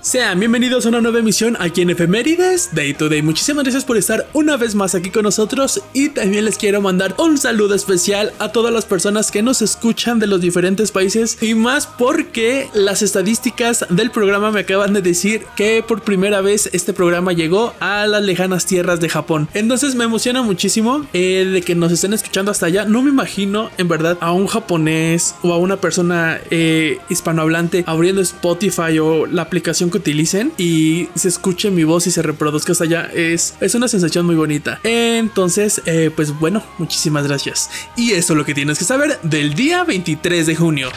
[0.00, 3.20] Sean bienvenidos a una nueva emisión aquí en Efemérides Day to Day.
[3.20, 7.16] Muchísimas gracias por estar una vez más aquí con nosotros y también les quiero mandar
[7.18, 11.54] un saludo especial a todas las personas que nos escuchan de los diferentes países y
[11.54, 16.92] más porque las estadísticas del programa me acaban de decir que por primera vez este
[16.92, 19.48] programa llegó a las lejanas tierras de Japón.
[19.52, 22.84] Entonces me emociona muchísimo eh, de que nos estén escuchando hasta allá.
[22.84, 28.22] No me imagino en verdad a un japonés o a una persona eh, hispanohablante abriendo
[28.22, 32.84] Spotify o la aplicación que utilicen y se escuche mi voz y se reproduzca hasta
[32.84, 33.10] allá.
[33.14, 34.80] Es, es una sensación muy bonita.
[34.82, 37.70] Entonces, eh, pues bueno, muchísimas gracias.
[37.96, 40.90] Y eso es lo que tienes que saber del día 23 de junio.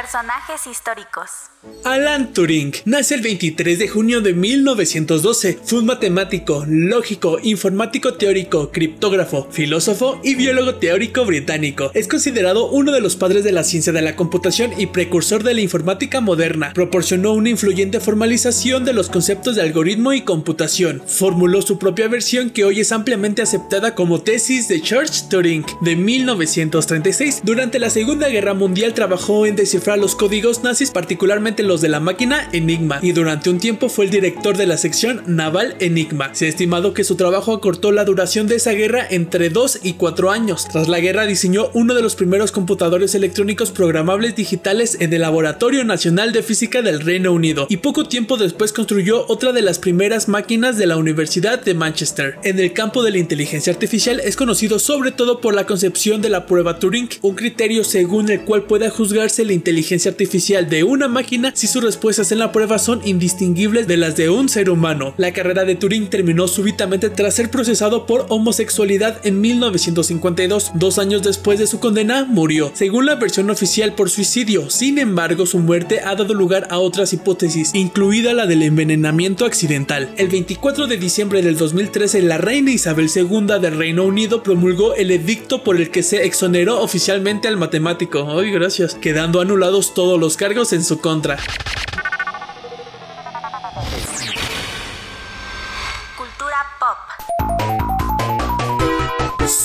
[0.00, 1.50] Personajes históricos.
[1.84, 5.58] Alan Turing nace el 23 de junio de 1912.
[5.64, 11.90] Fue un matemático, lógico, informático teórico, criptógrafo, filósofo y biólogo teórico británico.
[11.94, 15.54] Es considerado uno de los padres de la ciencia de la computación y precursor de
[15.54, 16.72] la informática moderna.
[16.74, 21.02] Proporcionó una influyente formalización de los conceptos de algoritmo y computación.
[21.08, 25.96] Formuló su propia versión que hoy es ampliamente aceptada como tesis de Church Turing de
[25.96, 27.40] 1936.
[27.42, 32.00] Durante la Segunda Guerra Mundial trabajó en descifrar los códigos nazis, particularmente los de la
[32.00, 36.34] máquina Enigma, y durante un tiempo fue el director de la sección naval Enigma.
[36.34, 39.94] Se ha estimado que su trabajo acortó la duración de esa guerra entre 2 y
[39.94, 40.66] 4 años.
[40.70, 45.84] Tras la guerra diseñó uno de los primeros computadores electrónicos programables digitales en el Laboratorio
[45.84, 50.28] Nacional de Física del Reino Unido, y poco tiempo después construyó otra de las primeras
[50.28, 52.36] máquinas de la Universidad de Manchester.
[52.44, 56.30] En el campo de la inteligencia artificial es conocido sobre todo por la concepción de
[56.30, 61.08] la prueba Turing, un criterio según el cual pueda juzgarse la inteligencia artificial de una
[61.08, 65.14] máquina si sus respuestas en la prueba son indistinguibles de las de un ser humano.
[65.16, 70.72] La carrera de Turing terminó súbitamente tras ser procesado por homosexualidad en 1952.
[70.74, 74.70] Dos años después de su condena, murió, según la versión oficial por suicidio.
[74.70, 80.10] Sin embargo, su muerte ha dado lugar a otras hipótesis, incluida la del envenenamiento accidental.
[80.16, 85.10] El 24 de diciembre del 2013, la reina Isabel II del Reino Unido promulgó el
[85.10, 88.26] edicto por el que se exoneró oficialmente al matemático.
[88.28, 88.94] Ay, gracias.
[88.94, 91.36] Quedando todos los cargos en su contra.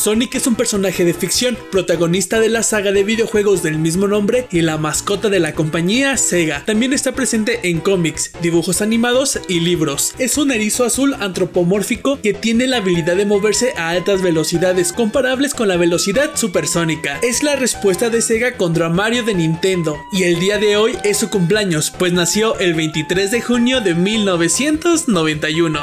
[0.03, 4.50] Sonic es un personaje de ficción, protagonista de la saga de videojuegos del mismo nombre
[4.52, 6.66] y la mascota de la compañía Sega.
[6.66, 10.13] También está presente en cómics, dibujos animados y libros.
[10.19, 15.53] Es un erizo azul antropomórfico que tiene la habilidad de moverse a altas velocidades comparables
[15.53, 17.18] con la velocidad supersónica.
[17.24, 21.19] Es la respuesta de Sega contra Mario de Nintendo y el día de hoy es
[21.19, 25.81] su cumpleaños, pues nació el 23 de junio de 1991.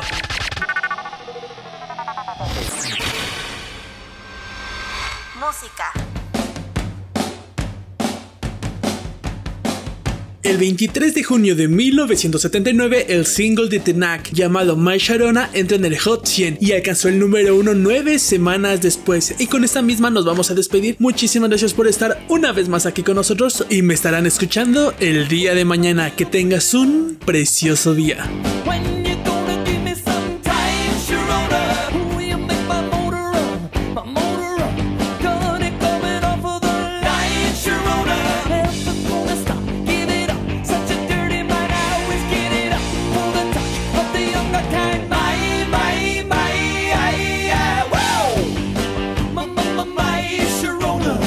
[10.43, 15.85] El 23 de junio de 1979, el single de Tenak llamado My Sharona entra en
[15.85, 19.35] el Hot 100 y alcanzó el número 1 nueve semanas después.
[19.39, 20.97] Y con esta misma nos vamos a despedir.
[20.99, 25.29] Muchísimas gracias por estar una vez más aquí con nosotros y me estarán escuchando el
[25.29, 26.17] día de mañana.
[26.17, 28.27] Que tengas un precioso día.